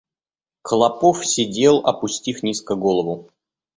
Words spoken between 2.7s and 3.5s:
голову.